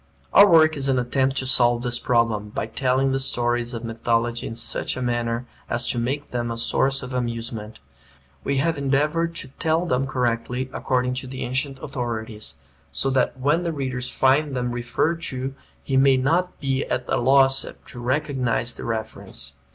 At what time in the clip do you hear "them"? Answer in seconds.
6.31-6.49, 9.85-10.07, 14.55-14.71